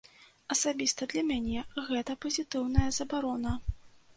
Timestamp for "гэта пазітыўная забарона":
1.91-3.57